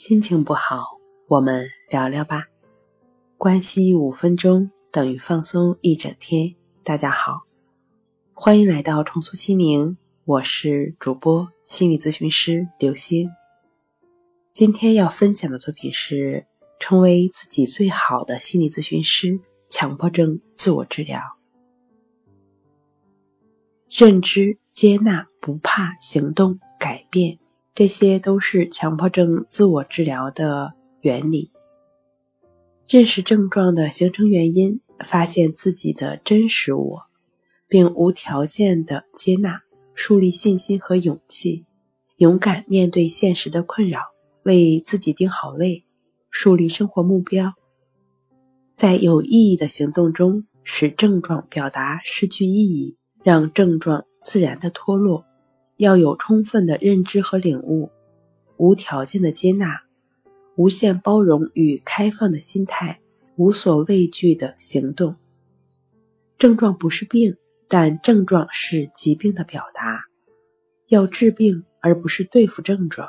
[0.00, 0.84] 心情不好，
[1.26, 2.46] 我们聊聊吧。
[3.36, 6.54] 关系五分钟等于放松一整天。
[6.84, 7.40] 大家好，
[8.32, 13.28] 欢迎来到重塑心灵，我是主播心理咨询师刘星。
[14.52, 16.46] 今天要分享的作品是
[16.78, 21.20] 成为自己最好的心理咨询师——强迫症自我治疗。
[23.90, 27.40] 认知、接纳、不怕、行动、改变。
[27.78, 31.52] 这些都是强迫症自我治疗的原理。
[32.88, 37.02] 认识症状的形成原因，发现自己的真实我，
[37.68, 39.62] 并无条件的接纳，
[39.94, 41.66] 树立信心和勇气，
[42.16, 44.00] 勇敢面对现实的困扰，
[44.42, 45.84] 为自己定好位，
[46.32, 47.54] 树立生活目标，
[48.74, 55.27] 在有意义的行动中使症状表达失去意义，让症状自然的脱落。
[55.78, 57.90] 要有充分的认知和领悟，
[58.56, 59.84] 无条件的接纳，
[60.56, 63.00] 无限包容与开放的心态，
[63.36, 65.14] 无所畏惧的行动。
[66.36, 67.36] 症状不是病，
[67.68, 70.04] 但症状是疾病的表达。
[70.88, 73.08] 要治病，而不是对付症状。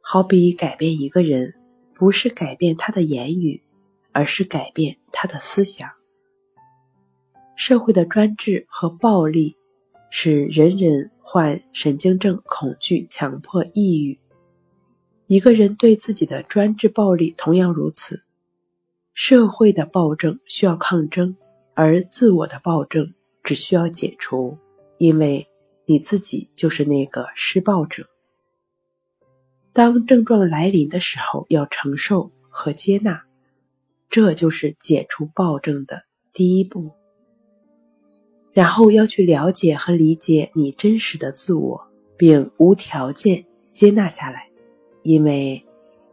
[0.00, 1.54] 好比改变一个人，
[1.94, 3.62] 不是改变他的言语，
[4.10, 5.88] 而是改变他的思想。
[7.54, 9.57] 社会的专制和暴力，
[10.10, 11.10] 使人人。
[11.30, 14.18] 患神经症、恐惧、强迫、抑郁。
[15.26, 18.22] 一个人对自己的专制暴力同样如此。
[19.12, 21.36] 社会的暴政需要抗争，
[21.74, 23.12] 而自我的暴政
[23.44, 24.56] 只需要解除，
[24.96, 25.46] 因为
[25.84, 28.08] 你自己就是那个施暴者。
[29.74, 33.26] 当症状来临的时候，要承受和接纳，
[34.08, 36.92] 这就是解除暴政的第一步。
[38.58, 41.80] 然后要去了解和理解你真实的自我，
[42.16, 44.50] 并无条件接纳下来，
[45.04, 45.64] 因为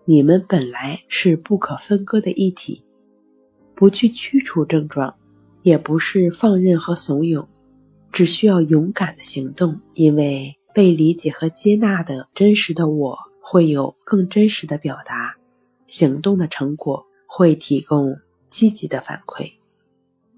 [0.06, 2.84] 你们本来是不可分割的一体。
[3.73, 5.16] 不去驱除症状，
[5.64, 7.48] 也不是放任和怂恿，
[8.11, 9.82] 只需要勇敢的行动。
[9.95, 15.36] 因为被理解和接纳的真实的我，会有更真实的表达，
[15.88, 18.16] 行动的成果会提供
[18.52, 19.52] 积极的反馈。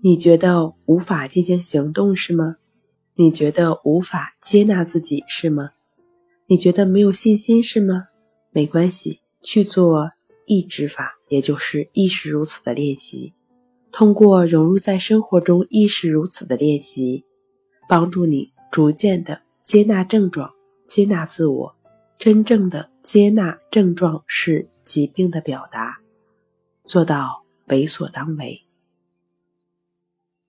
[0.02, 2.58] 你觉得无法进行行动是吗？
[3.16, 5.72] 你觉得无法接纳自己是吗？
[6.46, 8.10] 你觉得没有信心是吗？
[8.52, 10.12] 没关系，去做
[10.46, 13.34] 意志法，也就是意识如此的练习。
[13.92, 17.26] 通过融入在生活中意识如此的练习，
[17.90, 20.54] 帮助你逐渐的接纳症状，
[20.86, 21.76] 接纳自我，
[22.20, 25.98] 真正的接纳症状是疾病的表达，
[26.84, 28.67] 做到为所当为。